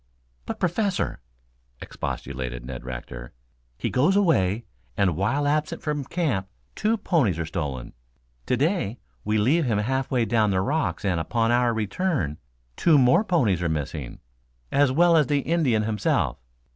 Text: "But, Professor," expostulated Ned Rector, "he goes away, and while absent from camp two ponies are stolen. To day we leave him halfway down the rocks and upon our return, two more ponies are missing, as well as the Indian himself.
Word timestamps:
"But, 0.47 0.59
Professor," 0.59 1.19
expostulated 1.79 2.65
Ned 2.65 2.83
Rector, 2.83 3.33
"he 3.77 3.91
goes 3.91 4.15
away, 4.15 4.65
and 4.97 5.15
while 5.15 5.47
absent 5.47 5.83
from 5.83 6.05
camp 6.05 6.47
two 6.73 6.97
ponies 6.97 7.37
are 7.37 7.45
stolen. 7.45 7.93
To 8.47 8.57
day 8.57 8.97
we 9.23 9.37
leave 9.37 9.65
him 9.65 9.77
halfway 9.77 10.25
down 10.25 10.49
the 10.49 10.59
rocks 10.61 11.05
and 11.05 11.19
upon 11.19 11.51
our 11.51 11.71
return, 11.71 12.39
two 12.75 12.97
more 12.97 13.23
ponies 13.23 13.61
are 13.61 13.69
missing, 13.69 14.17
as 14.71 14.91
well 14.91 15.15
as 15.15 15.27
the 15.27 15.41
Indian 15.41 15.83
himself. 15.83 16.39